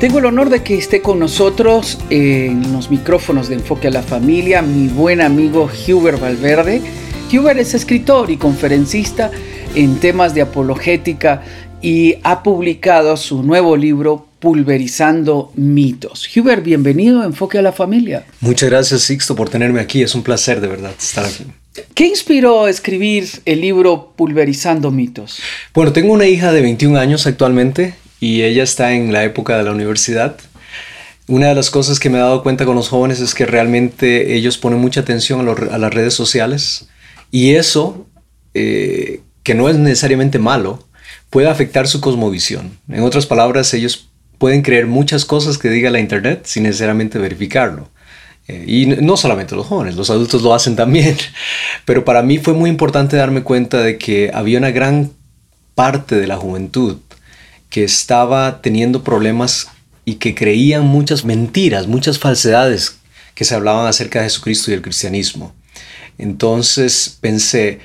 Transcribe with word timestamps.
Tengo 0.00 0.18
el 0.18 0.26
honor 0.26 0.50
de 0.50 0.62
que 0.62 0.76
esté 0.76 1.00
con 1.00 1.18
nosotros 1.18 1.98
en 2.10 2.72
los 2.72 2.90
micrófonos 2.90 3.48
de 3.48 3.54
Enfoque 3.54 3.88
a 3.88 3.90
la 3.90 4.02
Familia 4.02 4.60
mi 4.60 4.88
buen 4.88 5.20
amigo 5.20 5.70
Hubert 5.88 6.20
Valverde. 6.20 6.82
Hubert 7.32 7.60
es 7.60 7.74
escritor 7.74 8.30
y 8.30 8.36
conferencista 8.36 9.30
en 9.74 10.00
temas 10.00 10.34
de 10.34 10.42
apologética 10.42 11.42
y 11.80 12.16
ha 12.22 12.42
publicado 12.42 13.16
su 13.16 13.42
nuevo 13.42 13.76
libro 13.76 14.26
Pulverizando 14.40 15.52
mitos. 15.54 16.28
Hubert, 16.36 16.64
bienvenido 16.64 17.22
a 17.22 17.24
Enfoque 17.24 17.58
a 17.58 17.62
la 17.62 17.72
Familia. 17.72 18.26
Muchas 18.40 18.68
gracias 18.68 19.02
Sixto 19.02 19.34
por 19.36 19.48
tenerme 19.48 19.80
aquí, 19.80 20.02
es 20.02 20.14
un 20.14 20.22
placer 20.22 20.60
de 20.60 20.68
verdad 20.68 20.92
estar 20.98 21.24
aquí. 21.24 21.44
¿Qué 21.94 22.06
inspiró 22.06 22.64
a 22.64 22.70
escribir 22.70 23.28
el 23.46 23.60
libro 23.60 24.12
Pulverizando 24.16 24.90
mitos? 24.90 25.38
Bueno, 25.72 25.92
tengo 25.92 26.12
una 26.12 26.26
hija 26.26 26.52
de 26.52 26.60
21 26.60 26.98
años 26.98 27.26
actualmente 27.26 27.94
y 28.24 28.42
ella 28.42 28.62
está 28.62 28.94
en 28.94 29.12
la 29.12 29.22
época 29.22 29.58
de 29.58 29.64
la 29.64 29.72
universidad. 29.72 30.36
Una 31.28 31.48
de 31.48 31.54
las 31.54 31.68
cosas 31.68 32.00
que 32.00 32.08
me 32.08 32.16
he 32.16 32.22
dado 32.22 32.42
cuenta 32.42 32.64
con 32.64 32.74
los 32.74 32.88
jóvenes 32.88 33.20
es 33.20 33.34
que 33.34 33.44
realmente 33.44 34.34
ellos 34.34 34.56
ponen 34.56 34.78
mucha 34.78 35.00
atención 35.00 35.46
a, 35.46 35.76
las 35.76 35.92
redes 35.92 36.14
sociales 36.14 36.88
y 37.30 37.56
eso, 37.56 38.06
eh, 38.54 39.20
que 39.42 39.54
no 39.54 39.68
es 39.68 39.76
necesariamente 39.76 40.38
malo, 40.38 40.88
puede 41.28 41.50
afectar 41.50 41.86
su 41.86 42.00
cosmovisión. 42.00 42.78
En 42.88 43.02
otras 43.02 43.26
palabras, 43.26 43.74
ellos 43.74 44.08
pueden 44.38 44.62
creer 44.62 44.86
muchas 44.86 45.26
cosas 45.26 45.58
que 45.58 45.68
diga 45.68 45.90
la 45.90 46.00
Internet 46.00 46.46
sin 46.46 46.62
necesariamente 46.62 47.18
verificarlo. 47.18 47.90
Eh, 48.48 48.64
y 48.66 48.86
no 48.86 49.18
solamente 49.18 49.54
los 49.54 49.66
jóvenes, 49.66 49.96
los 49.96 50.08
adultos 50.08 50.40
lo 50.40 50.54
hacen 50.54 50.76
también. 50.76 51.14
Pero 51.84 52.06
para 52.06 52.22
mí 52.22 52.38
fue 52.38 52.54
muy 52.54 52.70
importante 52.70 53.18
darme 53.18 53.42
cuenta 53.42 53.82
de 53.82 53.98
que 53.98 54.30
había 54.32 54.56
una 54.56 54.70
gran 54.70 55.10
parte 55.74 56.16
de 56.16 56.26
la 56.26 56.38
juventud 56.38 56.96
que 57.74 57.82
estaba 57.82 58.62
teniendo 58.62 59.02
problemas 59.02 59.66
y 60.04 60.14
que 60.14 60.36
creían 60.36 60.86
muchas 60.86 61.24
mentiras, 61.24 61.88
muchas 61.88 62.20
falsedades 62.20 62.98
que 63.34 63.44
se 63.44 63.56
hablaban 63.56 63.88
acerca 63.88 64.20
de 64.20 64.26
Jesucristo 64.26 64.70
y 64.70 64.74
el 64.74 64.80
cristianismo. 64.80 65.52
Entonces 66.16 67.18
pensé, 67.20 67.80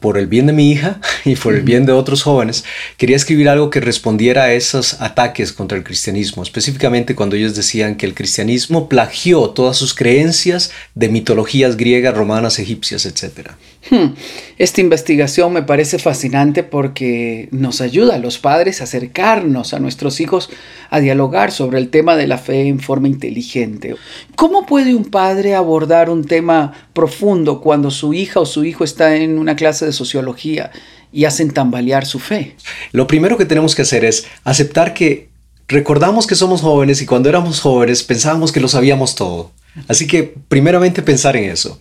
por 0.00 0.18
el 0.18 0.26
bien 0.26 0.48
de 0.48 0.52
mi 0.52 0.70
hija 0.70 1.00
y 1.24 1.36
por 1.36 1.54
el 1.54 1.62
bien 1.62 1.86
de 1.86 1.92
otros 1.92 2.22
jóvenes, 2.22 2.64
quería 2.98 3.16
escribir 3.16 3.48
algo 3.48 3.70
que 3.70 3.80
respondiera 3.80 4.42
a 4.42 4.52
esos 4.52 5.00
ataques 5.00 5.54
contra 5.54 5.78
el 5.78 5.84
cristianismo, 5.84 6.42
específicamente 6.42 7.14
cuando 7.14 7.36
ellos 7.36 7.56
decían 7.56 7.94
que 7.94 8.04
el 8.04 8.14
cristianismo 8.14 8.86
plagió 8.86 9.48
todas 9.48 9.78
sus 9.78 9.94
creencias 9.94 10.72
de 10.94 11.08
mitologías 11.08 11.78
griegas, 11.78 12.14
romanas, 12.14 12.58
egipcias, 12.58 13.06
etc. 13.06 13.52
Hmm. 13.90 14.14
Esta 14.58 14.80
investigación 14.80 15.52
me 15.52 15.62
parece 15.62 15.98
fascinante 15.98 16.62
porque 16.62 17.48
nos 17.50 17.80
ayuda 17.80 18.14
a 18.14 18.18
los 18.18 18.38
padres 18.38 18.80
a 18.80 18.84
acercarnos 18.84 19.74
a 19.74 19.80
nuestros 19.80 20.20
hijos 20.20 20.50
a 20.90 21.00
dialogar 21.00 21.50
sobre 21.50 21.78
el 21.78 21.88
tema 21.88 22.16
de 22.16 22.28
la 22.28 22.38
fe 22.38 22.68
en 22.68 22.78
forma 22.78 23.08
inteligente. 23.08 23.96
¿Cómo 24.36 24.66
puede 24.66 24.94
un 24.94 25.06
padre 25.06 25.54
abordar 25.54 26.10
un 26.10 26.24
tema 26.24 26.72
profundo 26.92 27.60
cuando 27.60 27.90
su 27.90 28.14
hija 28.14 28.40
o 28.40 28.46
su 28.46 28.64
hijo 28.64 28.84
está 28.84 29.16
en 29.16 29.38
una 29.38 29.56
clase 29.56 29.84
de 29.84 29.92
sociología 29.92 30.70
y 31.12 31.24
hacen 31.24 31.50
tambalear 31.50 32.06
su 32.06 32.20
fe? 32.20 32.54
Lo 32.92 33.08
primero 33.08 33.36
que 33.36 33.46
tenemos 33.46 33.74
que 33.74 33.82
hacer 33.82 34.04
es 34.04 34.26
aceptar 34.44 34.94
que 34.94 35.28
recordamos 35.66 36.28
que 36.28 36.36
somos 36.36 36.60
jóvenes 36.60 37.02
y 37.02 37.06
cuando 37.06 37.28
éramos 37.28 37.60
jóvenes 37.60 38.04
pensábamos 38.04 38.52
que 38.52 38.60
lo 38.60 38.68
sabíamos 38.68 39.16
todo. 39.16 39.50
Así 39.88 40.06
que 40.06 40.34
primeramente 40.48 41.02
pensar 41.02 41.36
en 41.36 41.50
eso. 41.50 41.80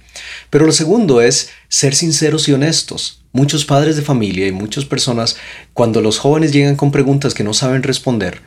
Pero 0.50 0.66
lo 0.66 0.72
segundo 0.72 1.22
es 1.22 1.50
ser 1.68 1.94
sinceros 1.96 2.48
y 2.48 2.54
honestos. 2.54 3.24
Muchos 3.34 3.66
padres 3.66 3.96
de 3.96 4.02
familia 4.02 4.48
y 4.48 4.52
muchas 4.52 4.86
personas, 4.86 5.38
cuando 5.74 6.02
los 6.02 6.18
jóvenes 6.18 6.52
llegan 6.52 6.76
con 6.76 6.92
preguntas 6.92 7.34
que 7.34 7.44
no 7.44 7.54
saben 7.54 7.84
responder, 7.84 8.42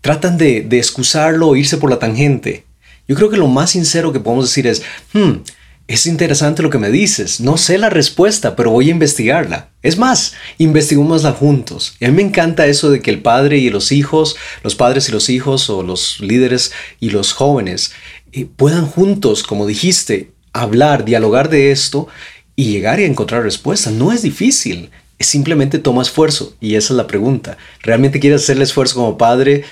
tratan 0.00 0.38
de, 0.38 0.66
excusarlo 0.72 1.48
o 1.48 1.56
irse 1.56 1.76
por 1.76 1.90
la 1.90 1.98
tangente. 1.98 2.64
Yo 3.08 3.16
creo 3.16 3.30
que 3.30 3.36
lo 3.36 3.48
más 3.48 3.70
sincero 3.70 4.12
que 4.12 4.20
podemos 4.20 4.46
decir 4.46 4.66
es, 4.66 4.82
hmm, 5.12 5.42
es 5.90 6.06
interesante 6.06 6.62
lo 6.62 6.70
que 6.70 6.78
me 6.78 6.90
dices, 6.90 7.40
no 7.40 7.56
sé 7.56 7.76
la 7.76 7.90
respuesta, 7.90 8.54
pero 8.54 8.70
voy 8.70 8.88
a 8.88 8.92
investigarla. 8.92 9.70
Es 9.82 9.98
más, 9.98 10.34
investiguémosla 10.58 11.32
juntos. 11.32 11.96
Y 11.98 12.04
a 12.04 12.08
mí 12.08 12.14
me 12.14 12.22
encanta 12.22 12.66
eso 12.66 12.90
de 12.90 13.00
que 13.00 13.10
el 13.10 13.20
padre 13.20 13.58
y 13.58 13.70
los 13.70 13.90
hijos, 13.90 14.36
los 14.62 14.76
padres 14.76 15.08
y 15.08 15.12
los 15.12 15.28
hijos, 15.28 15.68
o 15.68 15.82
los 15.82 16.20
líderes 16.20 16.70
y 17.00 17.10
los 17.10 17.32
jóvenes, 17.32 17.90
puedan 18.56 18.86
juntos, 18.86 19.42
como 19.42 19.66
dijiste, 19.66 20.32
hablar, 20.52 21.04
dialogar 21.04 21.48
de 21.48 21.70
esto 21.70 22.08
y 22.56 22.72
llegar 22.72 23.00
y 23.00 23.04
encontrar 23.04 23.42
respuestas. 23.42 23.92
No 23.92 24.12
es 24.12 24.22
difícil, 24.22 24.90
simplemente 25.18 25.78
toma 25.78 26.02
esfuerzo 26.02 26.54
y 26.60 26.74
esa 26.74 26.92
es 26.92 26.96
la 26.96 27.06
pregunta. 27.06 27.56
¿Realmente 27.82 28.20
quieres 28.20 28.42
hacer 28.42 28.56
el 28.56 28.62
esfuerzo 28.62 28.96
como 28.96 29.18
padre? 29.18 29.64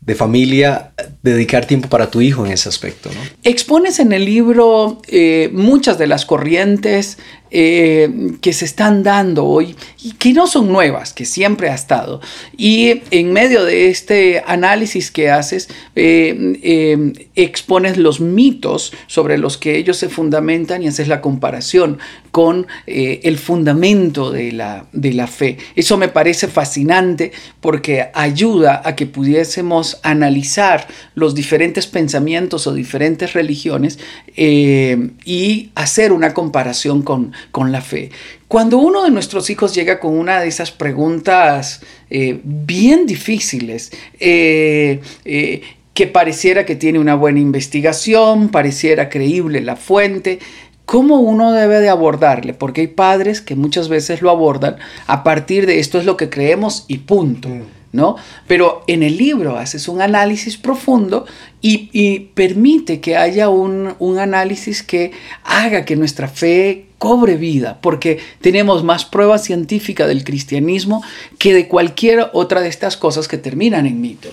de 0.00 0.14
familia, 0.14 0.92
dedicar 1.22 1.66
tiempo 1.66 1.88
para 1.88 2.10
tu 2.10 2.20
hijo 2.20 2.46
en 2.46 2.52
ese 2.52 2.68
aspecto. 2.68 3.10
Expones 3.42 3.98
en 3.98 4.12
el 4.12 4.24
libro 4.24 5.02
eh, 5.08 5.50
muchas 5.52 5.98
de 5.98 6.06
las 6.06 6.24
corrientes 6.24 7.18
eh, 7.50 8.32
que 8.40 8.52
se 8.52 8.64
están 8.64 9.04
dando 9.04 9.44
hoy 9.44 9.76
y 10.02 10.12
que 10.12 10.32
no 10.32 10.48
son 10.48 10.66
nuevas, 10.66 11.12
que 11.12 11.24
siempre 11.24 11.70
ha 11.70 11.76
estado. 11.76 12.20
Y 12.56 13.02
en 13.12 13.32
medio 13.32 13.64
de 13.64 13.88
este 13.88 14.42
análisis 14.44 15.12
que 15.12 15.30
haces, 15.30 15.68
eh, 15.94 16.58
eh, 16.62 17.28
expones 17.36 17.98
los 17.98 18.20
mitos 18.20 18.92
sobre 19.06 19.38
los 19.38 19.58
que 19.58 19.76
ellos 19.76 19.96
se 19.96 20.08
fundamentan 20.08 20.82
y 20.82 20.88
haces 20.88 21.06
la 21.06 21.20
comparación 21.20 21.98
con 22.32 22.66
el 22.86 23.38
fundamento 23.38 24.30
de 24.30 24.52
la, 24.52 24.86
de 24.92 25.14
la 25.14 25.26
fe. 25.26 25.56
Eso 25.74 25.96
me 25.96 26.08
parece 26.08 26.48
fascinante 26.48 27.32
porque 27.62 28.10
ayuda 28.12 28.82
a 28.84 28.94
que 28.94 29.06
pudiésemos 29.06 29.98
analizar 30.02 30.86
los 31.14 31.34
diferentes 31.34 31.86
pensamientos 31.86 32.66
o 32.66 32.74
diferentes 32.74 33.32
religiones 33.32 33.98
y 34.36 35.70
hacer 35.74 36.12
una 36.12 36.34
comparación 36.34 37.00
con, 37.00 37.32
con 37.50 37.72
la 37.72 37.80
fe. 37.80 38.10
Cuando 38.48 38.78
uno 38.78 39.04
de 39.04 39.10
nuestros 39.10 39.50
hijos 39.50 39.74
llega 39.74 40.00
con 40.00 40.16
una 40.16 40.40
de 40.40 40.48
esas 40.48 40.70
preguntas 40.70 41.82
eh, 42.10 42.40
bien 42.44 43.06
difíciles, 43.06 43.92
eh, 44.20 45.00
eh, 45.24 45.62
que 45.94 46.06
pareciera 46.06 46.66
que 46.66 46.76
tiene 46.76 46.98
una 46.98 47.14
buena 47.14 47.40
investigación, 47.40 48.50
pareciera 48.50 49.08
creíble 49.08 49.60
la 49.60 49.76
fuente, 49.76 50.38
¿Cómo 50.86 51.18
uno 51.18 51.50
debe 51.50 51.80
de 51.80 51.88
abordarle? 51.88 52.54
Porque 52.54 52.82
hay 52.82 52.86
padres 52.86 53.40
que 53.40 53.56
muchas 53.56 53.88
veces 53.88 54.22
lo 54.22 54.30
abordan 54.30 54.76
a 55.08 55.24
partir 55.24 55.66
de 55.66 55.80
esto 55.80 55.98
es 55.98 56.04
lo 56.04 56.16
que 56.16 56.30
creemos 56.30 56.84
y 56.86 56.98
punto. 56.98 57.48
¿No? 57.92 58.16
Pero 58.46 58.82
en 58.86 59.02
el 59.02 59.16
libro 59.16 59.56
haces 59.56 59.88
un 59.88 60.00
análisis 60.00 60.56
profundo 60.56 61.26
y, 61.62 62.28
permite 62.34 63.00
que 63.00 63.16
haya 63.16 63.48
un, 63.48 63.96
análisis 64.18 64.82
que 64.82 65.10
haga 65.42 65.84
que 65.84 65.96
nuestra 65.96 66.28
fe 66.28 66.86
cobre 66.98 67.36
vida, 67.36 67.78
porque 67.82 68.18
tenemos 68.40 68.84
más 68.84 69.04
prueba 69.04 69.38
científica 69.38 70.06
del 70.06 70.24
cristianismo 70.24 71.02
que 71.38 71.52
de 71.52 71.68
cualquier 71.68 72.30
otra 72.32 72.60
de 72.60 72.68
estas 72.68 72.96
cosas 72.96 73.28
que 73.28 73.36
terminan 73.36 73.86
en 73.86 74.00
mitos. 74.00 74.32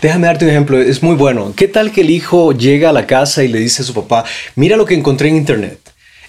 Déjame 0.00 0.26
darte 0.26 0.46
un 0.46 0.50
ejemplo, 0.50 0.80
es 0.80 1.02
muy 1.02 1.14
bueno. 1.14 1.52
¿Qué 1.54 1.68
tal 1.68 1.92
que 1.92 2.00
el 2.00 2.10
hijo 2.10 2.52
llega 2.52 2.90
a 2.90 2.92
la 2.92 3.06
casa 3.06 3.44
y 3.44 3.48
le 3.48 3.58
dice 3.58 3.82
a 3.82 3.84
su 3.84 3.94
papá, 3.94 4.24
mira 4.56 4.76
lo 4.76 4.86
que 4.86 4.94
encontré 4.94 5.28
en 5.28 5.36
internet? 5.36 5.78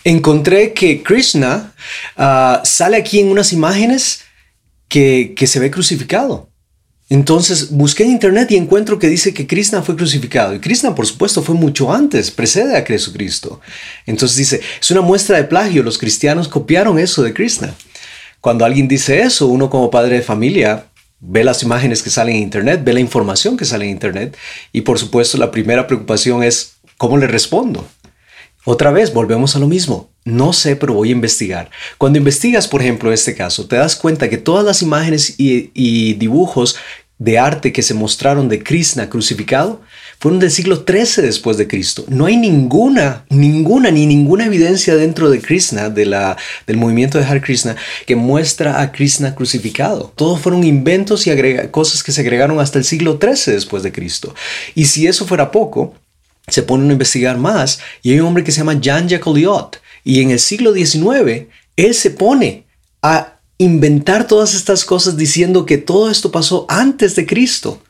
Encontré 0.03 0.73
que 0.73 1.01
Krishna 1.01 1.73
ah, 2.17 2.61
sale 2.65 2.97
aquí 2.97 3.19
en 3.19 3.29
unas 3.29 3.53
imágenes 3.53 4.21
que, 4.89 5.33
que 5.35 5.47
se 5.47 5.59
ve 5.59 5.71
crucificado. 5.71 6.52
Entonces 7.09 7.71
busqué 7.71 8.03
en 8.03 8.11
internet 8.11 8.49
y 8.51 8.55
encuentro 8.55 8.97
que 8.97 9.07
dice 9.07 9.33
que 9.33 9.45
Krishna 9.45 9.81
fue 9.81 9.95
crucificado. 9.95 10.55
Y 10.55 10.59
Krishna, 10.59 10.95
por 10.95 11.05
supuesto, 11.05 11.43
fue 11.43 11.55
mucho 11.55 11.91
antes, 11.91 12.31
precede 12.31 12.77
a 12.77 12.85
Jesucristo. 12.85 13.59
Entonces 14.05 14.37
dice, 14.37 14.61
es 14.81 14.91
una 14.91 15.01
muestra 15.01 15.37
de 15.37 15.43
plagio. 15.43 15.83
Los 15.83 15.97
cristianos 15.97 16.47
copiaron 16.47 16.97
eso 16.97 17.21
de 17.21 17.33
Krishna. 17.33 17.75
Cuando 18.41 18.65
alguien 18.65 18.87
dice 18.87 19.21
eso, 19.21 19.47
uno 19.47 19.69
como 19.69 19.91
padre 19.91 20.17
de 20.17 20.21
familia 20.21 20.87
ve 21.19 21.43
las 21.43 21.63
imágenes 21.63 22.01
que 22.03 22.09
salen 22.09 22.35
en 22.35 22.43
internet, 22.43 22.81
ve 22.83 22.93
la 22.93 22.99
información 22.99 23.57
que 23.57 23.65
sale 23.65 23.85
en 23.85 23.91
internet. 23.91 24.37
Y 24.71 24.81
por 24.81 24.99
supuesto, 24.99 25.37
la 25.37 25.51
primera 25.51 25.87
preocupación 25.87 26.43
es, 26.43 26.77
¿cómo 26.97 27.17
le 27.17 27.27
respondo? 27.27 27.87
Otra 28.65 28.91
vez, 28.91 29.13
volvemos 29.13 29.55
a 29.55 29.59
lo 29.59 29.67
mismo. 29.67 30.12
No 30.25 30.53
sé, 30.53 30.75
pero 30.75 30.93
voy 30.93 31.09
a 31.09 31.13
investigar. 31.13 31.69
Cuando 31.97 32.17
investigas, 32.17 32.67
por 32.67 32.81
ejemplo, 32.81 33.11
este 33.11 33.35
caso, 33.35 33.67
te 33.67 33.75
das 33.75 33.95
cuenta 33.95 34.29
que 34.29 34.37
todas 34.37 34.63
las 34.63 34.81
imágenes 34.81 35.35
y, 35.37 36.13
dibujos 36.13 36.77
de 37.19 37.39
arte 37.39 37.73
que 37.73 37.83
se 37.83 37.93
mostraron 37.93 38.49
de 38.49 38.63
Krishna 38.63 39.09
crucificado 39.09 39.81
fueron 40.19 40.39
del 40.39 40.51
siglo 40.51 40.83
XIII 40.87 41.25
después 41.25 41.57
de 41.57 41.67
Cristo. 41.67 42.05
No 42.07 42.25
hay 42.25 42.37
ninguna, 42.37 43.25
ninguna, 43.29 43.91
ni 43.91 44.05
ninguna 44.05 44.45
evidencia 44.45 44.95
dentro 44.95 45.29
de 45.29 45.41
Krishna, 45.41 45.89
de 45.89 46.05
la, 46.05 46.37
del 46.65 46.77
movimiento 46.77 47.17
de 47.17 47.25
Hare 47.25 47.41
Krishna, 47.41 47.75
que 48.05 48.15
muestra 48.15 48.81
a 48.81 48.93
Krishna 48.93 49.35
crucificado. 49.35 50.13
Todos 50.15 50.39
fueron 50.39 50.63
inventos 50.63 51.27
y 51.27 51.31
cosas 51.71 52.01
que 52.01 52.13
se 52.13 52.21
agregaron 52.21 52.61
hasta 52.61 52.79
el 52.79 52.85
siglo 52.85 53.19
XIII 53.21 53.53
después 53.53 53.83
de 53.83 53.91
Cristo. 53.91 54.33
Y 54.75 54.85
si 54.85 55.07
eso 55.07 55.25
fuera 55.25 55.51
poco, 55.51 55.93
se 56.47 56.63
ponen 56.63 56.89
a 56.89 56.93
investigar 56.93 57.37
más 57.37 57.79
y 58.01 58.11
hay 58.11 58.19
un 58.21 58.27
hombre 58.27 58.43
que 58.45 58.51
se 58.53 58.59
llama 58.59 58.79
Jan 58.81 59.09
Jacoliot 59.09 59.82
y 60.03 60.21
en 60.21 60.31
el 60.31 60.39
siglo 60.39 60.73
XIX 60.73 61.47
él 61.75 61.93
se 61.93 62.11
pone 62.11 62.65
a 63.01 63.39
inventar 63.57 64.27
todas 64.27 64.53
estas 64.53 64.85
cosas 64.85 65.17
diciendo 65.17 65.65
que 65.65 65.77
todo 65.77 66.09
esto 66.09 66.31
pasó 66.31 66.65
antes 66.69 67.15
de 67.15 67.25
Cristo. 67.25 67.81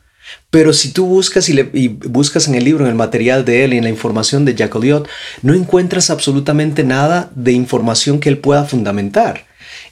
Pero 0.50 0.72
si 0.72 0.90
tú 0.90 1.06
buscas 1.06 1.48
y, 1.48 1.88
buscas 1.88 2.48
en 2.48 2.54
el 2.54 2.64
libro, 2.64 2.84
en 2.84 2.90
el 2.90 2.96
material 2.96 3.44
de 3.44 3.64
él 3.64 3.74
y 3.74 3.78
en 3.78 3.84
la 3.84 3.90
información 3.90 4.44
de 4.44 4.54
Jacques 4.54 5.02
no 5.42 5.54
encuentras 5.54 6.10
absolutamente 6.10 6.84
nada 6.84 7.30
de 7.34 7.52
información 7.52 8.20
que 8.20 8.28
él 8.28 8.38
pueda 8.38 8.64
fundamentar. 8.64 9.46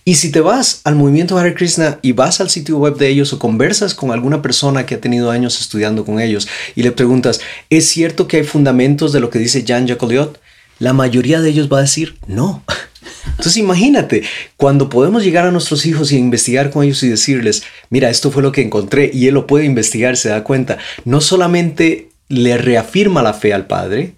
Y 0.04 0.16
si 0.16 0.32
te 0.32 0.40
vas 0.40 0.80
al 0.84 0.96
movimiento 0.96 1.38
Hare 1.38 1.54
Krishna 1.54 1.98
y 2.02 2.12
vas 2.12 2.40
al 2.40 2.50
sitio 2.50 2.78
web 2.78 2.96
de 2.96 3.08
ellos 3.08 3.32
o 3.32 3.38
conversas 3.38 3.94
con 3.94 4.10
alguna 4.10 4.42
persona 4.42 4.84
que 4.84 4.96
ha 4.96 5.00
tenido 5.00 5.30
años 5.30 5.60
estudiando 5.60 6.04
con 6.04 6.18
ellos 6.18 6.48
y 6.74 6.82
le 6.82 6.90
preguntas, 6.90 7.40
¿es 7.70 7.86
cierto 7.86 8.26
que 8.26 8.38
hay 8.38 8.44
fundamentos 8.44 9.12
de 9.12 9.20
lo 9.20 9.30
que 9.30 9.38
dice 9.38 9.64
Jan 9.66 9.86
Jacoliot? 9.86 10.40
La 10.78 10.92
mayoría 10.92 11.40
de 11.40 11.50
ellos 11.50 11.68
va 11.72 11.78
a 11.78 11.82
decir 11.82 12.16
no. 12.26 12.62
Entonces 13.30 13.56
imagínate, 13.56 14.22
cuando 14.56 14.88
podemos 14.88 15.24
llegar 15.24 15.46
a 15.46 15.50
nuestros 15.50 15.86
hijos 15.86 16.12
y 16.12 16.16
investigar 16.16 16.70
con 16.70 16.84
ellos 16.84 17.02
y 17.02 17.08
decirles, 17.08 17.62
mira, 17.90 18.10
esto 18.10 18.30
fue 18.30 18.42
lo 18.42 18.52
que 18.52 18.62
encontré 18.62 19.10
y 19.12 19.26
él 19.26 19.34
lo 19.34 19.46
puede 19.46 19.64
investigar, 19.64 20.16
se 20.16 20.28
da 20.28 20.44
cuenta, 20.44 20.78
no 21.04 21.20
solamente 21.20 22.10
le 22.28 22.56
reafirma 22.56 23.22
la 23.22 23.34
fe 23.34 23.52
al 23.52 23.66
padre, 23.66 24.14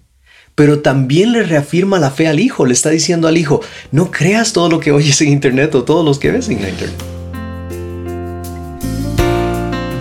pero 0.53 0.79
también 0.79 1.31
le 1.31 1.43
reafirma 1.43 1.99
la 1.99 2.11
fe 2.11 2.27
al 2.27 2.39
hijo, 2.39 2.65
le 2.65 2.73
está 2.73 2.89
diciendo 2.89 3.27
al 3.27 3.37
hijo, 3.37 3.61
no 3.91 4.11
creas 4.11 4.53
todo 4.53 4.69
lo 4.69 4.79
que 4.79 4.91
oyes 4.91 5.19
en 5.21 5.29
internet 5.29 5.73
o 5.75 5.83
todos 5.83 6.05
los 6.05 6.19
que 6.19 6.31
ves 6.31 6.47
en 6.47 6.59
internet. 6.59 7.14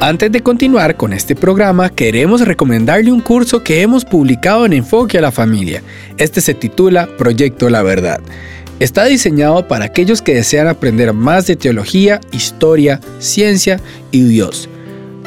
Antes 0.04 0.30
de 0.30 0.42
continuar 0.42 0.98
con 0.98 1.14
este 1.14 1.34
programa, 1.34 1.88
queremos 1.88 2.42
recomendarle 2.42 3.10
un 3.10 3.22
curso 3.22 3.64
que 3.64 3.80
hemos 3.80 4.04
publicado 4.04 4.66
en 4.66 4.74
Enfoque 4.74 5.16
a 5.16 5.22
la 5.22 5.32
Familia. 5.32 5.82
Este 6.18 6.42
se 6.42 6.52
titula 6.52 7.08
Proyecto 7.16 7.70
La 7.70 7.82
Verdad. 7.82 8.20
Está 8.80 9.06
diseñado 9.06 9.66
para 9.66 9.86
aquellos 9.86 10.20
que 10.20 10.34
desean 10.34 10.68
aprender 10.68 11.14
más 11.14 11.46
de 11.46 11.56
teología, 11.56 12.20
historia, 12.32 13.00
ciencia 13.18 13.80
y 14.10 14.24
Dios. 14.24 14.68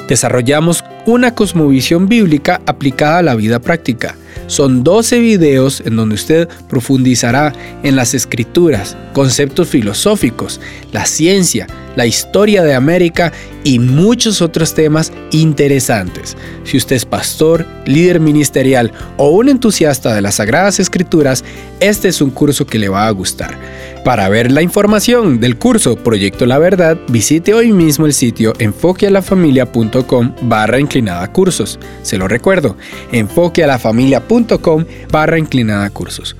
Desarrollamos 0.08 0.84
una 1.08 1.34
cosmovisión 1.34 2.08
bíblica 2.08 2.62
aplicada 2.68 3.18
a 3.18 3.24
la 3.24 3.34
vida 3.34 3.58
práctica. 3.58 4.16
Son 4.46 4.84
12 4.84 5.18
videos 5.18 5.82
en 5.88 5.96
donde 5.96 6.14
usted 6.14 6.48
profundizará 6.70 7.52
en 7.82 7.96
las 7.96 8.14
escrituras, 8.14 8.96
conceptos 9.14 9.70
filosóficos, 9.70 10.62
la 10.92 11.08
ciencia, 11.08 11.66
la 11.98 12.06
historia 12.06 12.64
de 12.64 12.76
América 12.76 13.34
y 13.66 13.80
muchos 13.80 14.42
otros 14.42 14.74
temas 14.74 15.12
interesantes. 15.32 16.38
Si 16.64 16.78
usted 16.78 16.96
es 16.96 17.06
pastor, 17.06 17.66
líder 17.86 18.22
ministerial 18.22 18.94
o 19.18 19.30
un 19.30 19.50
entusiasta 19.50 20.16
de 20.16 20.22
las 20.22 20.36
Sagradas 20.36 20.80
Escrituras, 20.80 21.44
este 21.82 22.08
es 22.08 22.22
un 22.22 22.30
curso 22.30 22.66
que 22.66 22.80
le 22.80 22.88
va 22.88 23.08
a 23.08 23.12
gustar. 23.12 23.58
Para 24.06 24.30
ver 24.30 24.52
la 24.52 24.62
información 24.62 25.40
del 25.40 25.58
curso 25.58 25.98
Proyecto 25.98 26.46
La 26.46 26.60
Verdad, 26.60 26.98
visite 27.10 27.54
hoy 27.54 27.74
mismo 27.74 28.06
el 28.06 28.14
sitio 28.14 28.54
enfoquealafamilia.com 28.60 30.34
barra 30.44 30.80
inclinada 30.80 31.28
cursos. 31.34 31.80
Se 32.04 32.18
lo 32.18 32.28
recuerdo, 32.28 32.78
enfoquealafamilia.com 33.12 34.86
barra 35.12 35.40
inclinada 35.40 35.90
cursos. 35.90 36.36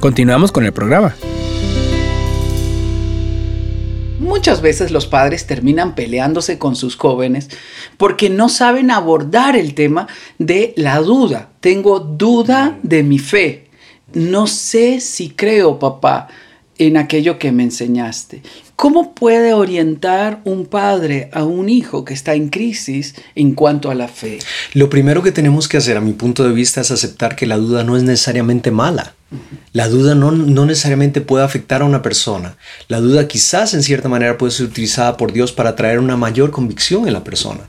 Continuamos 0.00 0.50
con 0.50 0.64
el 0.64 0.72
programa. 0.72 1.14
Muchas 4.22 4.62
veces 4.62 4.92
los 4.92 5.08
padres 5.08 5.48
terminan 5.48 5.96
peleándose 5.96 6.56
con 6.56 6.76
sus 6.76 6.94
jóvenes 6.94 7.48
porque 7.96 8.30
no 8.30 8.48
saben 8.48 8.92
abordar 8.92 9.56
el 9.56 9.74
tema 9.74 10.06
de 10.38 10.74
la 10.76 11.00
duda. 11.00 11.50
Tengo 11.58 11.98
duda 11.98 12.78
de 12.84 13.02
mi 13.02 13.18
fe. 13.18 13.66
No 14.14 14.46
sé 14.46 15.00
si 15.00 15.30
creo, 15.30 15.80
papá 15.80 16.28
en 16.78 16.98
aquello 16.98 17.40
que 17.40 17.50
me 17.50 17.64
enseñaste. 17.64 18.42
¿Cómo 18.76 19.12
puede 19.12 19.54
orientar 19.54 20.40
un 20.44 20.66
padre 20.66 21.28
a 21.32 21.42
un 21.42 21.68
hijo 21.68 22.04
que 22.04 22.14
está 22.14 22.34
en 22.34 22.48
crisis 22.48 23.16
en 23.34 23.54
cuanto 23.54 23.90
a 23.90 23.96
la 23.96 24.06
fe? 24.06 24.38
Lo 24.72 24.88
primero 24.88 25.24
que 25.24 25.32
tenemos 25.32 25.66
que 25.66 25.78
hacer, 25.78 25.96
a 25.96 26.00
mi 26.00 26.12
punto 26.12 26.44
de 26.44 26.52
vista, 26.52 26.80
es 26.80 26.92
aceptar 26.92 27.34
que 27.34 27.46
la 27.46 27.56
duda 27.56 27.82
no 27.82 27.96
es 27.96 28.04
necesariamente 28.04 28.70
mala. 28.70 29.14
La 29.72 29.88
duda 29.88 30.14
no, 30.14 30.30
no, 30.32 30.66
necesariamente 30.66 31.20
puede 31.20 31.44
afectar 31.44 31.82
a 31.82 31.86
una 31.86 32.02
persona. 32.02 32.56
La 32.88 33.00
duda 33.00 33.28
quizás 33.28 33.74
en 33.74 33.82
cierta 33.82 34.08
manera 34.08 34.38
puede 34.38 34.52
ser 34.52 34.66
utilizada 34.66 35.16
por 35.16 35.32
Dios 35.32 35.52
para 35.52 35.76
traer 35.76 35.98
una 35.98 36.16
mayor 36.16 36.50
convicción 36.50 37.06
en 37.06 37.14
la 37.14 37.24
persona. 37.24 37.68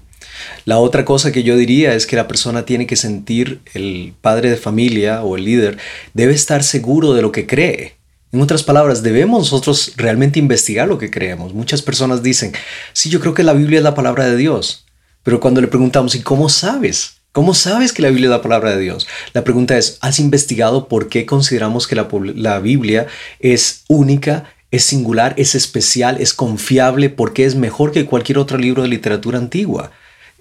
La 0.65 0.79
otra 0.79 1.05
cosa 1.05 1.31
que 1.31 1.43
yo 1.43 1.55
diría 1.55 1.93
es 1.93 2.05
que 2.05 2.15
la 2.15 2.27
persona 2.27 2.65
tiene 2.65 2.87
que 2.87 2.95
sentir, 2.95 3.61
el 3.73 4.13
padre 4.21 4.49
de 4.49 4.57
familia 4.57 5.23
o 5.23 5.35
el 5.37 5.45
líder 5.45 5.77
debe 6.13 6.33
estar 6.33 6.63
seguro 6.63 7.13
de 7.13 7.21
lo 7.21 7.31
que 7.31 7.47
cree. 7.47 7.95
En 8.31 8.41
otras 8.41 8.63
palabras, 8.63 9.03
debemos 9.03 9.39
nosotros 9.39 9.93
realmente 9.95 10.39
investigar 10.39 10.87
lo 10.87 10.97
que 10.97 11.11
creemos. 11.11 11.53
Muchas 11.53 11.81
personas 11.81 12.23
dicen, 12.23 12.51
sí, 12.91 13.09
yo 13.09 13.19
creo 13.19 13.33
que 13.35 13.43
la 13.43 13.53
Biblia 13.53 13.77
es 13.77 13.83
la 13.83 13.93
palabra 13.93 14.25
de 14.25 14.35
Dios. 14.35 14.85
Pero 15.21 15.39
cuando 15.39 15.61
le 15.61 15.67
preguntamos, 15.67 16.15
¿y 16.15 16.21
cómo 16.21 16.49
sabes? 16.49 17.17
¿Cómo 17.33 17.55
sabes 17.55 17.93
que 17.93 18.03
la 18.03 18.09
Biblia 18.09 18.27
es 18.27 18.31
la 18.31 18.43
palabra 18.43 18.75
de 18.75 18.79
Dios? 18.79 19.07
La 19.33 19.43
pregunta 19.43 19.75
es, 19.75 19.97
¿has 20.01 20.19
investigado 20.19 20.87
por 20.87 21.09
qué 21.09 21.25
consideramos 21.25 21.87
que 21.87 21.95
la, 21.95 22.59
Biblia 22.59 23.07
es 23.39 23.85
única, 23.87 24.53
es 24.69 24.83
singular, 24.83 25.33
es 25.35 25.55
especial, 25.55 26.17
es 26.19 26.31
confiable, 26.35 27.09
porque 27.09 27.45
es 27.45 27.55
mejor 27.55 27.91
que 27.91 28.05
cualquier 28.05 28.37
otro 28.37 28.59
libro 28.59 28.83
de 28.83 28.87
literatura 28.87 29.39
antigua? 29.39 29.89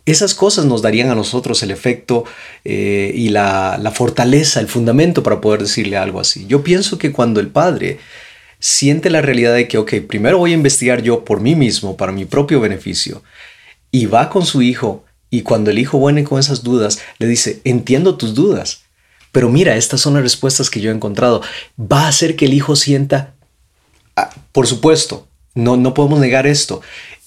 Esas 0.04 0.34
cosas 0.34 0.66
nos 0.66 0.82
darían 0.82 1.08
a 1.08 1.14
nosotros 1.14 1.62
el 1.62 1.70
efecto 1.70 2.24
eh, 2.62 3.10
y 3.14 3.30
la, 3.30 3.78
la 3.80 3.90
fortaleza, 3.90 4.60
el 4.60 4.68
fundamento 4.68 5.22
para 5.22 5.40
poder 5.40 5.62
decirle 5.62 5.96
algo 5.96 6.20
así. 6.20 6.44
Yo 6.46 6.62
pienso 6.62 6.98
que 6.98 7.10
cuando 7.10 7.40
el 7.40 7.48
padre 7.48 8.00
siente 8.58 9.08
la 9.08 9.22
realidad 9.22 9.54
de 9.54 9.66
que, 9.66 9.78
ok, 9.78 9.94
primero 10.06 10.36
voy 10.36 10.50
a 10.50 10.56
investigar 10.56 11.00
yo 11.00 11.24
por 11.24 11.40
mí 11.40 11.54
mismo, 11.54 11.96
para 11.96 12.12
mi 12.12 12.26
propio 12.26 12.60
beneficio, 12.60 13.22
y 13.90 14.04
va 14.04 14.28
con 14.28 14.44
su 14.44 14.60
hijo, 14.60 15.06
y 15.32 15.40
cuando 15.40 15.70
el 15.70 15.78
hijo 15.78 15.98
viene 16.04 16.24
con 16.24 16.38
esas 16.38 16.62
dudas, 16.62 17.00
le 17.18 17.26
dice, 17.26 17.62
entiendo 17.64 18.16
tus 18.16 18.34
dudas, 18.34 18.82
pero 19.32 19.48
mira, 19.48 19.76
estas 19.76 20.02
son 20.02 20.12
las 20.12 20.22
respuestas 20.22 20.68
que 20.68 20.78
yo 20.78 20.90
he 20.90 20.94
encontrado, 20.94 21.40
va 21.80 22.02
a 22.02 22.08
hacer 22.08 22.36
que 22.36 22.44
el 22.44 22.52
hijo 22.52 22.76
sienta, 22.76 23.34
ah, 24.14 24.28
por 24.52 24.66
supuesto, 24.66 25.26
no, 25.54 25.78
no 25.78 25.94
podemos 25.94 26.20
negar 26.20 26.46
esto, 26.46 26.82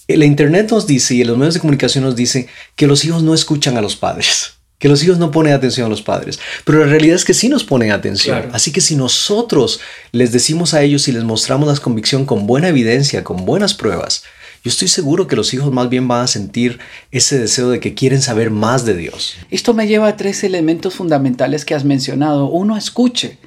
la 0.07 0.25
Internet 0.25 0.69
nos 0.69 0.86
dice 0.86 1.16
y 1.16 1.24
los 1.24 1.36
medios 1.36 1.56
de 1.56 1.62
comunicación 1.62 2.04
nos 2.04 2.16
dicen 2.16 2.46
que 2.75 2.86
los 2.86 3.04
hijos 3.06 3.24
no 3.24 3.34
escuchan 3.34 3.75
a 3.75 3.81
los 3.81 3.96
padres, 3.96 4.54
que 4.78 4.88
los 4.88 5.04
hijos 5.04 5.18
no 5.18 5.31
ponen 5.31 5.54
atención 5.54 5.88
a 5.88 5.90
los 5.90 6.04
padres, 6.04 6.40
pero 6.63 6.81
la 6.81 6.86
realidad 6.86 7.16
es 7.16 7.25
que 7.25 7.34
sí 7.34 7.50
nos 7.50 7.63
ponen 7.63 7.92
atención. 7.92 8.50
Así 8.54 8.72
que 8.72 8.81
si 8.81 8.96
nosotros 8.96 9.80
les 10.12 10.31
decimos 10.31 10.75
a 10.75 10.84
ellos 10.84 11.07
y 11.07 11.12
les 11.12 11.24
mostramos 11.24 11.68
la 11.68 11.84
convicción 11.84 12.28
con 12.28 12.46
buena 12.46 12.68
evidencia, 12.68 13.24
con 13.24 13.46
buenas 13.46 13.74
pruebas, 13.74 14.25
yo 14.65 14.69
estoy 14.69 14.88
seguro 14.88 15.27
que 15.27 15.35
los 15.35 15.53
hijos 15.53 15.71
más 15.71 15.89
bien 15.89 16.07
van 16.07 16.23
a 16.23 16.27
sentir 16.27 16.79
ese 17.12 17.38
deseo 17.38 17.69
de 17.69 17.80
que 17.80 17.94
quieren 17.94 18.19
saber 18.19 18.49
más 18.49 18.83
de 18.83 18.97
Dios. 18.97 19.35
Esto 19.51 19.75
me 19.75 19.85
lleva 19.85 20.07
a 20.07 20.18
tres 20.18 20.44
elementos 20.44 20.95
fundamentales 20.95 21.66
que 21.66 21.75
has 21.75 21.85
mencionado. 21.85 22.47
Uno, 22.47 22.75
escuche. 22.75 23.37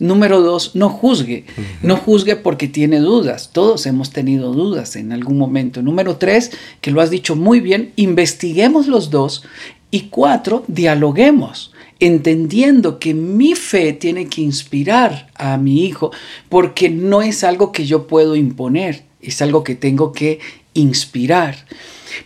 Número 0.00 0.40
dos, 0.40 0.74
no 0.74 0.88
juzgue. 0.88 1.44
No 1.80 1.96
juzgue 1.96 2.34
porque 2.34 2.66
tiene 2.66 2.98
dudas. 2.98 3.50
Todos 3.52 3.86
hemos 3.86 4.10
tenido 4.10 4.52
dudas 4.52 4.96
en 4.96 5.12
algún 5.12 5.38
momento. 5.38 5.80
Número 5.80 6.16
tres, 6.16 6.50
que 6.80 6.90
lo 6.90 7.00
has 7.00 7.10
dicho 7.10 7.36
muy 7.36 7.60
bien, 7.60 7.92
investiguemos 7.94 8.88
los 8.88 9.10
dos. 9.10 9.44
Y 9.92 10.08
cuatro, 10.08 10.64
dialoguemos 10.66 11.70
entendiendo 12.00 12.98
que 12.98 13.14
mi 13.14 13.54
fe 13.54 13.92
tiene 13.92 14.26
que 14.26 14.42
inspirar 14.42 15.30
a 15.36 15.56
mi 15.56 15.84
hijo, 15.84 16.10
porque 16.48 16.90
no 16.90 17.22
es 17.22 17.44
algo 17.44 17.70
que 17.70 17.86
yo 17.86 18.08
puedo 18.08 18.34
imponer, 18.34 19.04
es 19.22 19.40
algo 19.40 19.62
que 19.62 19.76
tengo 19.76 20.12
que 20.12 20.40
inspirar. 20.74 21.66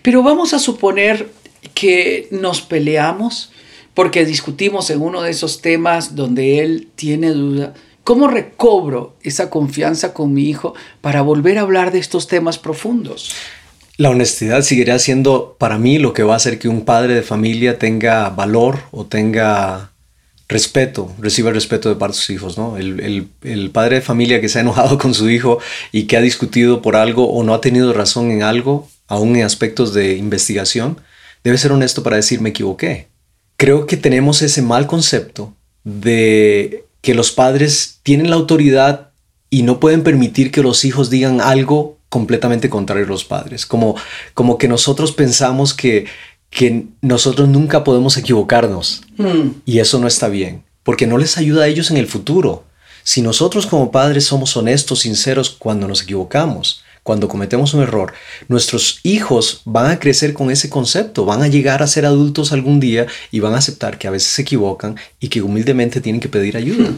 Pero 0.03 0.23
vamos 0.23 0.53
a 0.55 0.59
suponer 0.59 1.31
que 1.75 2.29
nos 2.31 2.61
peleamos, 2.61 3.53
porque 3.95 4.25
discutimos 4.25 4.91
en 4.91 5.03
uno 5.03 5.23
de 5.23 5.31
esos 5.31 5.61
temas 5.61 6.15
donde 6.15 6.61
él 6.61 6.89
tiene 6.95 7.31
duda. 7.31 7.75
¿Cómo 8.05 8.27
recobro 8.29 9.17
esa 9.23 9.51
confianza 9.51 10.15
con 10.15 10.33
mi 10.33 10.49
hijo 10.49 10.75
para 11.01 11.23
volver 11.23 11.59
a 11.59 11.63
hablar 11.63 11.93
de 11.93 11.99
estos 11.99 12.27
temas 12.27 12.59
profundos? 12.59 13.33
La 13.99 14.11
honestidad 14.11 14.63
seguirá 14.63 14.99
siendo 15.01 15.57
para 15.59 15.77
mí 15.77 15.99
lo 15.99 16.13
que 16.13 16.23
va 16.23 16.35
a 16.35 16.37
hacer 16.37 16.59
que 16.59 16.69
un 16.69 16.85
padre 16.85 17.15
de 17.15 17.23
familia 17.23 17.79
tenga 17.79 18.31
valor 18.31 18.79
o 18.93 19.05
tenga 19.05 19.91
respeto, 20.49 21.13
reciba 21.21 21.51
respeto 21.51 21.89
de 21.89 21.97
parte 21.97 22.17
de 22.17 22.21
sus 22.21 22.31
hijos, 22.31 22.57
¿no? 22.57 22.77
El, 22.77 23.29
el, 23.43 23.71
padre 23.71 23.97
de 23.97 24.03
familia 24.03 24.41
que 24.41 24.49
se 24.49 24.59
ha 24.59 24.63
enojado 24.63 24.99
con 24.99 25.15
su 25.15 25.29
hijo 25.29 25.59
y 25.93 26.05
que 26.05 26.17
ha 26.17 26.21
discutido 26.21 26.81
por 26.83 26.97
algo 26.97 27.31
o 27.31 27.45
no 27.45 27.55
ha 27.55 27.61
tenido 27.61 27.93
razón 27.93 28.31
en 28.31 28.43
algo, 28.43 28.89
aún 29.07 29.37
en 29.37 29.45
aspectos 29.45 29.93
de 29.93 30.17
investigación, 30.17 30.99
debe 31.45 31.59
ser 31.59 31.73
honesto 31.73 32.03
para 32.03 32.17
decir 32.17 32.41
me 32.41 32.51
equivoqué 32.51 33.09
creo 33.59 33.87
que 33.87 33.99
tenemos 33.99 34.41
ese 34.41 34.63
mal 34.63 34.87
concepto 34.87 35.55
de 35.85 36.85
que 37.03 37.15
los 37.15 37.33
padres 37.33 37.99
tienen 38.03 38.31
la 38.31 38.37
autoridad 38.37 39.11
y 39.51 39.63
no 39.63 39.81
pueden 39.81 40.03
permitir 40.03 40.51
que 40.51 40.63
los 40.63 40.85
hijos 40.85 41.11
digan 41.11 41.41
algo 41.43 41.99
completamente 42.09 42.71
contrario 42.71 43.05
a 43.05 43.09
los 43.09 43.25
padres. 43.25 43.67
Como, 43.67 43.97
como 44.33 44.57
que 44.57 44.69
nosotros 44.69 45.13
pensamos 45.13 45.75
que, 45.75 46.07
que 46.51 46.87
nosotros 47.03 47.49
nunca 47.49 47.85
podemos 47.85 48.17
equivocarnos. 48.17 49.03
Hmm. 49.17 49.51
Y 49.65 49.79
eso 49.81 49.99
no 49.99 50.07
está 50.07 50.29
bien, 50.29 50.65
porque 50.83 51.07
no 51.07 51.19
les 51.19 51.39
ayuda 51.39 51.65
a 51.65 51.67
ellos 51.69 51.91
en 51.91 51.97
el 51.97 52.07
futuro. 52.07 52.65
Si 53.03 53.23
nosotros 53.23 53.67
como 53.67 53.91
padres 53.91 54.27
somos 54.27 54.57
honestos, 54.57 55.01
sinceros 55.01 55.51
cuando 55.51 55.89
nos 55.89 56.03
equivocamos, 56.03 56.83
cuando 57.09 57.27
cometemos 57.27 57.73
un 57.73 57.81
error, 57.81 58.13
nuestros 58.49 59.01
hijos 59.03 59.63
van 59.65 59.91
a 59.91 59.99
crecer 59.99 60.35
con 60.35 60.51
ese 60.51 60.69
concepto, 60.69 61.25
van 61.25 61.41
a 61.41 61.49
llegar 61.49 61.83
a 61.83 61.87
ser 61.87 62.05
adultos 62.05 62.53
algún 62.53 62.81
día 62.81 63.07
y 63.31 63.41
van 63.41 63.55
a 63.55 63.57
aceptar 63.57 63.97
que 63.97 64.09
a 64.09 64.11
veces 64.11 64.31
se 64.31 64.43
equivocan 64.43 64.97
y 65.19 65.29
que 65.29 65.41
humildemente 65.41 66.03
tienen 66.03 66.21
que 66.21 66.29
pedir 66.29 66.59
ayuda. 66.59 66.91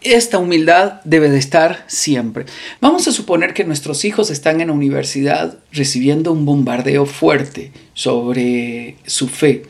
Esta 0.00 0.38
humildad 0.38 1.02
debe 1.04 1.28
de 1.28 1.36
estar 1.36 1.84
siempre. 1.86 2.46
Vamos 2.80 3.08
a 3.08 3.12
suponer 3.12 3.52
que 3.52 3.64
nuestros 3.64 4.06
hijos 4.06 4.30
están 4.30 4.62
en 4.62 4.68
la 4.68 4.72
universidad 4.72 5.58
recibiendo 5.70 6.32
un 6.32 6.46
bombardeo 6.46 7.04
fuerte 7.04 7.72
sobre 7.92 8.96
su 9.04 9.28
fe. 9.28 9.64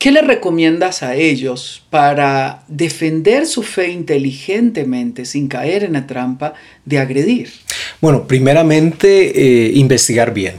¿Qué 0.00 0.10
le 0.10 0.22
recomiendas 0.22 1.04
a 1.04 1.14
ellos 1.14 1.84
para 1.90 2.64
defender 2.66 3.46
su 3.46 3.62
fe 3.62 3.90
inteligentemente 3.90 5.26
sin 5.26 5.46
caer 5.46 5.84
en 5.84 5.92
la 5.92 6.08
trampa 6.08 6.54
de 6.86 6.98
agredir? 6.98 7.52
Bueno, 8.00 8.26
primeramente 8.26 9.66
eh, 9.66 9.72
investigar 9.74 10.32
bien, 10.32 10.54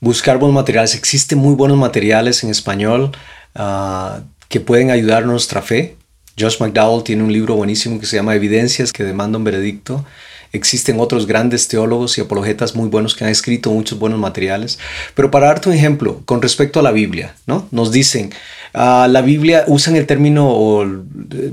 buscar 0.00 0.38
buenos 0.38 0.54
materiales. 0.54 0.94
Existen 0.94 1.38
muy 1.38 1.54
buenos 1.54 1.78
materiales 1.78 2.44
en 2.44 2.50
español 2.50 3.12
ah, 3.54 4.20
que 4.50 4.60
pueden 4.60 4.90
ayudar 4.90 5.22
a 5.22 5.26
nuestra 5.26 5.62
fe. 5.62 5.96
Josh 6.38 6.60
McDowell 6.60 7.02
tiene 7.02 7.22
un 7.22 7.32
libro 7.32 7.54
buenísimo 7.54 7.98
que 7.98 8.04
se 8.04 8.16
llama 8.16 8.34
Evidencias 8.34 8.92
que 8.92 9.02
demanda 9.02 9.38
un 9.38 9.44
veredicto. 9.44 10.04
Existen 10.52 11.00
otros 11.00 11.26
grandes 11.26 11.68
teólogos 11.68 12.18
y 12.18 12.20
apologetas 12.20 12.76
muy 12.76 12.88
buenos 12.88 13.14
que 13.14 13.24
han 13.24 13.30
escrito 13.30 13.70
muchos 13.70 13.98
buenos 13.98 14.20
materiales. 14.20 14.78
Pero 15.14 15.30
para 15.30 15.46
darte 15.46 15.70
un 15.70 15.74
ejemplo, 15.74 16.20
con 16.26 16.42
respecto 16.42 16.80
a 16.80 16.82
la 16.82 16.92
Biblia, 16.92 17.34
¿no? 17.46 17.66
Nos 17.70 17.92
dicen, 17.92 18.30
uh, 18.74 19.08
la 19.08 19.22
Biblia, 19.22 19.64
usan 19.66 19.96
el 19.96 20.06
término 20.06 20.48
o 20.48 20.84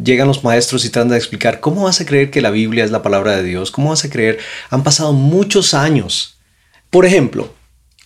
llegan 0.03 0.27
los 0.27 0.43
maestros 0.43 0.85
y 0.85 0.89
tratan 0.89 1.09
de 1.09 1.17
explicar, 1.17 1.59
¿cómo 1.59 1.83
vas 1.83 2.01
a 2.01 2.05
creer 2.05 2.31
que 2.31 2.41
la 2.41 2.51
Biblia 2.51 2.83
es 2.83 2.91
la 2.91 3.01
palabra 3.03 3.35
de 3.35 3.43
Dios? 3.43 3.71
¿Cómo 3.71 3.89
vas 3.89 4.05
a 4.05 4.09
creer? 4.09 4.39
Han 4.69 4.83
pasado 4.83 5.13
muchos 5.13 5.73
años. 5.73 6.37
Por 6.89 7.05
ejemplo, 7.05 7.53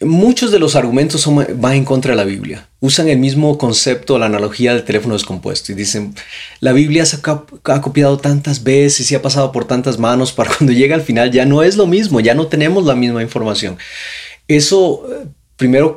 Muchos 0.02 0.52
de 0.52 0.60
los 0.60 0.76
argumentos 0.76 1.22
son, 1.22 1.48
van 1.58 1.74
en 1.74 1.86
contra 1.86 2.12
de 2.12 2.18
la 2.18 2.26
Biblia. 2.26 2.68
Usan 2.82 3.08
el 3.08 3.18
mismo 3.18 3.58
concepto, 3.58 4.20
la 4.20 4.26
analogía 4.26 4.74
del 4.74 4.84
teléfono 4.84 5.14
descompuesto 5.14 5.72
y 5.72 5.76
dicen, 5.76 6.14
la 6.60 6.74
Biblia 6.74 7.06
se 7.06 7.16
ha, 7.16 7.82
copiado 7.82 8.18
tantas 8.18 8.62
veces 8.64 9.10
y 9.10 9.16
ha 9.16 9.22
pasado 9.22 9.54
por 9.54 9.66
tantas 9.66 9.98
manos 9.98 10.34
para 10.34 10.54
cuando 10.58 10.74
llega 10.74 10.96
al 10.96 11.02
final 11.02 11.32
ya 11.32 11.46
no 11.46 11.64
es 11.64 11.78
lo 11.78 11.88
mismo, 11.88 12.20
ya 12.20 12.36
no 12.36 12.48
tenemos 12.48 12.86
la 12.86 12.96
misma 12.96 13.22
información. 13.22 13.78
Eso, 14.50 15.08
eh, 15.10 15.28
primero, 15.58 15.96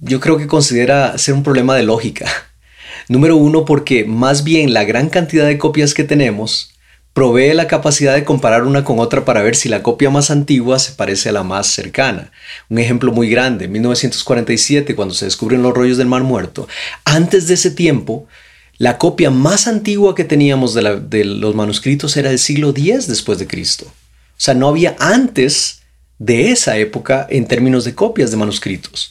yo 0.00 0.20
creo 0.20 0.38
que 0.38 0.46
considera 0.46 1.16
ser 1.18 1.34
un 1.34 1.42
problema 1.42 1.74
de 1.76 1.82
lógica. 1.82 2.26
Número 3.08 3.36
uno, 3.36 3.64
porque 3.64 4.04
más 4.04 4.44
bien 4.44 4.74
la 4.74 4.84
gran 4.84 5.08
cantidad 5.08 5.46
de 5.46 5.58
copias 5.58 5.94
que 5.94 6.04
tenemos 6.04 6.74
provee 7.18 7.52
la 7.52 7.66
capacidad 7.66 8.14
de 8.14 8.22
comparar 8.22 8.62
una 8.62 8.84
con 8.84 9.00
otra 9.00 9.24
para 9.24 9.42
ver 9.42 9.56
si 9.56 9.68
la 9.68 9.82
copia 9.82 10.08
más 10.08 10.30
antigua 10.30 10.78
se 10.78 10.92
parece 10.92 11.30
a 11.30 11.32
la 11.32 11.42
más 11.42 11.66
cercana. 11.66 12.30
Un 12.68 12.78
ejemplo 12.78 13.10
muy 13.10 13.28
grande, 13.28 13.66
1947, 13.66 14.94
cuando 14.94 15.14
se 15.14 15.24
descubren 15.24 15.62
los 15.62 15.74
rollos 15.74 15.98
del 15.98 16.06
Mar 16.06 16.22
Muerto. 16.22 16.68
Antes 17.04 17.48
de 17.48 17.54
ese 17.54 17.72
tiempo, 17.72 18.28
la 18.76 18.98
copia 18.98 19.30
más 19.30 19.66
antigua 19.66 20.14
que 20.14 20.22
teníamos 20.22 20.74
de, 20.74 21.24
los 21.24 21.54
manuscritos 21.56 22.16
era 22.16 22.30
del 22.30 22.38
siglo 22.38 22.70
X 22.70 23.08
después 23.08 23.40
de 23.40 23.48
Cristo. 23.48 23.86
O 23.86 24.40
sea, 24.40 24.54
no 24.54 24.68
había 24.68 24.94
antes 25.00 25.77
de 26.18 26.50
esa 26.50 26.76
época 26.78 27.26
en 27.30 27.46
términos 27.46 27.84
de 27.84 27.94
copias 27.94 28.30
de 28.30 28.36
manuscritos. 28.36 29.10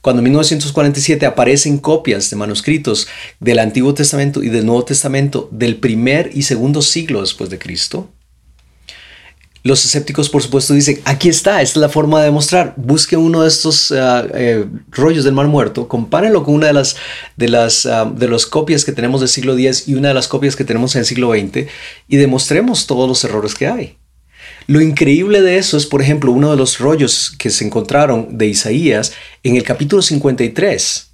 Cuando 0.00 0.20
en 0.20 0.24
1947 0.24 1.26
aparecen 1.26 1.78
copias 1.78 2.30
de 2.30 2.36
manuscritos 2.36 3.08
del 3.40 3.58
Antiguo 3.58 3.94
Testamento 3.94 4.42
y 4.42 4.48
del 4.48 4.64
Nuevo 4.64 4.84
Testamento 4.84 5.48
del 5.52 5.76
primer 5.76 6.30
y 6.32 6.42
segundo 6.42 6.82
siglo 6.82 7.20
después 7.20 7.50
de 7.50 7.58
Cristo, 7.58 8.10
los 9.64 9.84
escépticos, 9.84 10.28
por 10.30 10.42
supuesto, 10.42 10.72
dicen, 10.72 11.00
aquí 11.04 11.28
está, 11.28 11.60
esta 11.60 11.78
es 11.78 11.82
la 11.82 11.88
forma 11.88 12.20
de 12.20 12.26
demostrar. 12.26 12.74
Busque 12.76 13.16
uno 13.16 13.42
de 13.42 13.48
estos 13.48 13.90
ah, 13.90 14.24
eh, 14.32 14.64
rollos 14.90 15.24
del 15.24 15.34
Mar 15.34 15.48
Muerto, 15.48 15.88
compárenlo 15.88 16.42
con 16.42 16.54
una 16.54 16.68
de 16.68 16.72
las, 16.72 16.96
de 17.36 17.48
las 17.48 17.84
ah, 17.84 18.10
de 18.10 18.28
las 18.28 18.46
copias 18.46 18.84
que 18.84 18.92
tenemos 18.92 19.20
del 19.20 19.28
siglo 19.28 19.58
X 19.58 19.88
y 19.88 19.94
una 19.94 20.08
de 20.08 20.14
las 20.14 20.28
copias 20.28 20.56
que 20.56 20.64
tenemos 20.64 20.94
en 20.94 21.00
el 21.00 21.06
siglo 21.06 21.32
XX 21.32 21.66
y 22.08 22.16
demostremos 22.16 22.86
todos 22.86 23.06
los 23.08 23.22
errores 23.24 23.54
que 23.54 23.66
hay. 23.66 23.97
Lo 24.68 24.82
increíble 24.82 25.40
de 25.40 25.56
eso 25.56 25.78
es, 25.78 25.86
por 25.86 26.02
ejemplo, 26.02 26.30
uno 26.30 26.50
de 26.50 26.58
los 26.58 26.78
rollos 26.78 27.34
que 27.38 27.48
se 27.48 27.64
encontraron 27.64 28.36
de 28.36 28.48
Isaías 28.48 29.14
en 29.42 29.56
el 29.56 29.62
capítulo 29.62 30.02
53. 30.02 31.10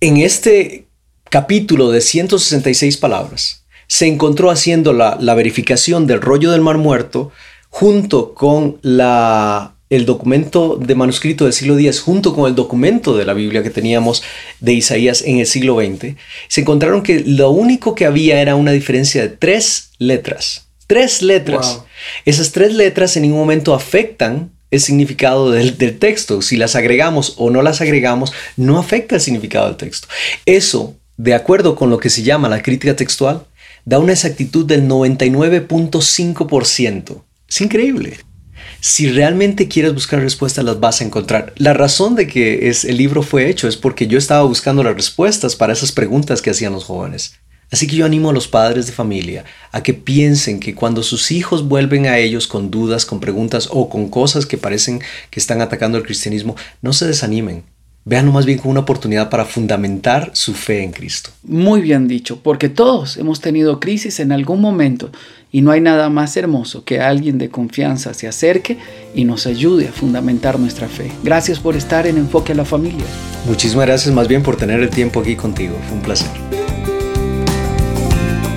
En 0.00 0.18
este 0.18 0.86
capítulo 1.28 1.90
de 1.90 2.00
166 2.00 2.98
palabras, 2.98 3.64
se 3.88 4.06
encontró 4.06 4.52
haciendo 4.52 4.92
la, 4.92 5.16
verificación 5.34 6.06
del 6.06 6.20
rollo 6.20 6.52
del 6.52 6.60
Mar 6.60 6.78
Muerto 6.78 7.32
junto 7.70 8.34
con 8.34 8.78
la, 8.82 9.74
el 9.90 10.06
documento 10.06 10.76
de 10.76 10.94
manuscrito 10.94 11.42
del 11.42 11.54
siglo 11.54 11.76
X, 11.76 12.02
junto 12.02 12.32
con 12.32 12.48
el 12.48 12.54
documento 12.54 13.16
de 13.16 13.24
la 13.24 13.34
Biblia 13.34 13.64
que 13.64 13.70
teníamos 13.70 14.22
de 14.60 14.74
Isaías 14.74 15.22
en 15.22 15.40
el 15.40 15.46
siglo 15.46 15.80
XX, 15.80 16.14
se 16.46 16.60
encontraron 16.60 17.02
que 17.02 17.18
lo 17.26 17.50
único 17.50 17.96
que 17.96 18.06
había 18.06 18.40
era 18.40 18.54
una 18.54 18.70
diferencia 18.70 19.22
de 19.22 19.30
tres 19.30 19.90
letras. 19.98 20.68
Tres 20.92 21.22
letras. 21.22 21.80
Esas 22.26 22.52
tres 22.52 22.74
letras 22.74 23.16
en 23.16 23.22
ningún 23.22 23.38
momento 23.38 23.72
afectan 23.72 24.52
el 24.70 24.78
significado 24.78 25.50
del, 25.50 25.74
texto. 25.98 26.42
Si 26.42 26.58
las 26.58 26.76
agregamos 26.76 27.32
o 27.38 27.48
no 27.48 27.62
las 27.62 27.80
agregamos, 27.80 28.34
no 28.58 28.78
afecta 28.78 29.14
el 29.14 29.22
significado 29.22 29.68
del 29.68 29.78
texto. 29.78 30.08
Eso, 30.44 30.94
de 31.16 31.32
acuerdo 31.32 31.76
con 31.76 31.88
lo 31.88 31.96
que 31.96 32.10
se 32.10 32.22
llama 32.22 32.50
la 32.50 32.62
crítica 32.62 32.94
textual, 32.94 33.46
da 33.86 33.98
una 33.98 34.12
exactitud 34.12 34.66
del 34.66 34.86
99.5%. 34.86 37.22
Es 37.48 37.60
increíble. 37.62 38.18
Si 38.80 39.10
realmente 39.10 39.68
quieres 39.68 39.94
buscar 39.94 40.20
respuestas, 40.20 40.62
las 40.62 40.78
vas 40.78 41.00
a 41.00 41.04
encontrar. 41.04 41.54
La 41.56 41.72
razón 41.72 42.16
de 42.16 42.26
que 42.26 42.68
es, 42.68 42.84
el 42.84 42.98
libro 42.98 43.22
fue 43.22 43.48
hecho 43.48 43.66
es 43.66 43.78
porque 43.78 44.08
yo 44.08 44.18
estaba 44.18 44.42
buscando 44.42 44.82
las 44.82 44.94
respuestas 44.94 45.56
para 45.56 45.72
esas 45.72 45.90
preguntas 45.90 46.42
que 46.42 46.50
hacían 46.50 46.74
los 46.74 46.84
jóvenes. 46.84 47.40
Así 47.72 47.86
que 47.86 47.96
yo 47.96 48.04
animo 48.04 48.30
a 48.30 48.34
los 48.34 48.46
padres 48.46 48.86
de 48.86 48.92
familia 48.92 49.44
a 49.72 49.82
que 49.82 49.94
piensen 49.94 50.60
que 50.60 50.74
cuando 50.74 51.02
sus 51.02 51.32
hijos 51.32 51.66
vuelven 51.66 52.06
a 52.06 52.18
ellos 52.18 52.46
con 52.46 52.70
dudas, 52.70 53.06
con 53.06 53.18
preguntas 53.18 53.68
o 53.72 53.88
con 53.88 54.08
cosas 54.08 54.44
que 54.44 54.58
parecen 54.58 55.00
que 55.30 55.40
están 55.40 55.62
atacando 55.62 55.96
al 55.96 56.04
cristianismo, 56.04 56.54
no 56.82 56.92
se 56.92 57.06
desanimen. 57.06 57.64
Veanlo 58.04 58.32
más 58.32 58.46
bien 58.46 58.58
como 58.58 58.72
una 58.72 58.80
oportunidad 58.80 59.30
para 59.30 59.44
fundamentar 59.44 60.32
su 60.34 60.54
fe 60.54 60.82
en 60.82 60.90
Cristo. 60.90 61.30
Muy 61.44 61.80
bien 61.80 62.08
dicho, 62.08 62.40
porque 62.42 62.68
todos 62.68 63.16
hemos 63.16 63.40
tenido 63.40 63.78
crisis 63.78 64.18
en 64.18 64.32
algún 64.32 64.60
momento 64.60 65.10
y 65.52 65.62
no 65.62 65.70
hay 65.70 65.80
nada 65.80 66.10
más 66.10 66.36
hermoso 66.36 66.84
que 66.84 67.00
alguien 67.00 67.38
de 67.38 67.48
confianza 67.48 68.12
se 68.12 68.26
acerque 68.26 68.76
y 69.14 69.24
nos 69.24 69.46
ayude 69.46 69.88
a 69.88 69.92
fundamentar 69.92 70.58
nuestra 70.58 70.88
fe. 70.88 71.12
Gracias 71.22 71.60
por 71.60 71.76
estar 71.76 72.06
en 72.06 72.18
Enfoque 72.18 72.52
a 72.52 72.56
la 72.56 72.64
Familia. 72.64 73.06
Muchísimas 73.46 73.86
gracias 73.86 74.12
más 74.12 74.26
bien 74.26 74.42
por 74.42 74.56
tener 74.56 74.80
el 74.80 74.90
tiempo 74.90 75.20
aquí 75.20 75.36
contigo. 75.36 75.78
Fue 75.86 75.96
un 75.96 76.02
placer. 76.02 76.61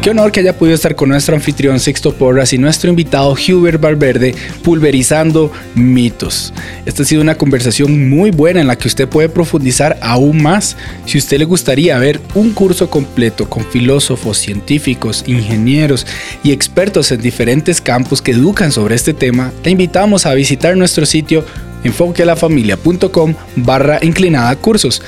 Qué 0.05 0.12
honor 0.12 0.31
que 0.31 0.41
haya 0.41 0.55
podido 0.55 0.75
estar 0.75 0.95
con 0.95 1.09
nuestro 1.09 1.33
anfitrión 1.33 1.79
Sixto 1.79 2.13
Porras 2.13 2.53
y 2.53 2.59
nuestro 2.59 2.91
invitado 2.91 3.33
Hubert 3.33 3.81
Valverde 3.81 4.35
pulverizando 4.63 5.51
mitos. 5.74 6.53
Esta 6.85 7.01
ha 7.01 7.05
sido 7.07 7.24
una 7.24 7.39
conversación 7.39 8.07
muy 8.07 8.29
buena 8.29 8.62
en 8.62 8.67
la 8.67 8.75
que 8.75 8.88
usted 8.88 9.09
puede 9.09 9.29
profundizar 9.29 9.97
aún 10.03 10.43
más. 10.43 10.77
Si 11.07 11.17
usted 11.17 11.39
le 11.39 11.45
gustaría 11.45 11.97
ver 11.97 12.21
un 12.35 12.51
curso 12.51 12.88
completo 12.88 13.50
con 13.50 13.65
filósofos, 13.65 14.38
científicos, 14.38 15.24
ingenieros 15.25 16.05
y 16.43 16.51
expertos 16.51 17.12
en 17.12 17.24
diferentes 17.24 17.81
campos 17.81 18.21
que 18.21 18.33
educan 18.33 18.71
sobre 18.71 18.93
este 18.93 19.15
tema, 19.15 19.51
le 19.63 19.71
invitamos 19.71 20.27
a 20.27 20.35
visitar 20.35 20.77
nuestro 20.77 21.07
sitio 21.07 21.43
enfoquelafamilia.com 21.85 23.33
barra 23.55 23.99
inclinada 24.01 24.53
cursos. 24.57 25.01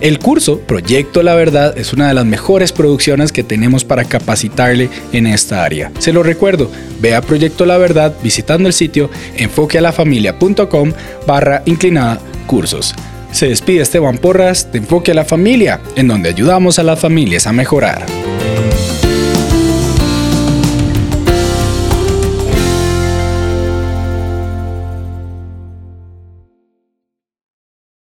El 0.00 0.18
curso 0.18 0.58
Proyecto 0.58 1.22
La 1.22 1.34
Verdad 1.34 1.78
es 1.78 1.94
una 1.94 2.08
de 2.08 2.14
las 2.14 2.26
mejores 2.26 2.72
producciones 2.72 3.32
que 3.32 3.42
tenemos 3.42 3.84
para 3.84 4.04
capacitarle 4.04 4.90
en 5.12 5.26
esta 5.26 5.64
área. 5.64 5.90
Se 5.98 6.12
lo 6.12 6.22
recuerdo, 6.22 6.70
vea 7.00 7.22
Proyecto 7.22 7.64
La 7.64 7.78
Verdad 7.78 8.12
visitando 8.22 8.68
el 8.68 8.74
sitio 8.74 9.08
enfoquealafamilia.com 9.36 10.92
barra 11.26 11.62
inclinada 11.64 12.20
cursos. 12.46 12.94
Se 13.32 13.48
despide 13.48 13.82
Esteban 13.82 14.18
Porras 14.18 14.70
de 14.70 14.78
Enfoque 14.78 15.12
a 15.12 15.14
la 15.14 15.24
Familia, 15.24 15.80
en 15.96 16.06
donde 16.06 16.28
ayudamos 16.28 16.78
a 16.78 16.82
las 16.82 17.00
familias 17.00 17.46
a 17.46 17.52
mejorar. 17.52 18.04